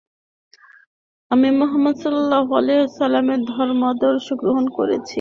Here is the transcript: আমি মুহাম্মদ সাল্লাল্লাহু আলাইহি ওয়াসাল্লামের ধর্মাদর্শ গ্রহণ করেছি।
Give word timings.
আমি 1.31 1.47
মুহাম্মদ 1.59 1.95
সাল্লাল্লাহু 2.01 2.51
আলাইহি 2.59 2.81
ওয়াসাল্লামের 2.81 3.39
ধর্মাদর্শ 3.51 4.27
গ্রহণ 4.41 4.65
করেছি। 4.77 5.09